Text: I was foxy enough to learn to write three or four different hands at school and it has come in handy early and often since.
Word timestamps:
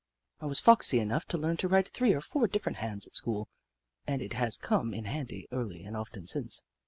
I 0.39 0.47
was 0.47 0.59
foxy 0.59 0.97
enough 0.99 1.25
to 1.27 1.37
learn 1.37 1.57
to 1.57 1.67
write 1.67 1.87
three 1.89 2.11
or 2.13 2.21
four 2.21 2.47
different 2.47 2.79
hands 2.79 3.05
at 3.05 3.15
school 3.15 3.47
and 4.07 4.19
it 4.19 4.33
has 4.33 4.57
come 4.57 4.95
in 4.95 5.05
handy 5.05 5.47
early 5.51 5.83
and 5.83 5.95
often 5.95 6.25
since. 6.25 6.63